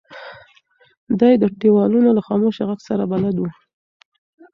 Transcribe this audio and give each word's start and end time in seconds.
دی 1.19 1.33
د 1.37 1.43
دیوالونو 1.61 2.09
له 2.17 2.21
خاموشه 2.27 2.63
غږ 2.69 2.79
سره 2.89 3.03
بلد 3.11 3.35
و. 3.39 3.43